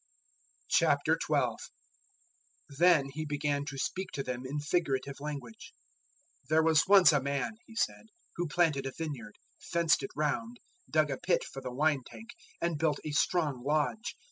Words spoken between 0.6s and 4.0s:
012:001 Then He began to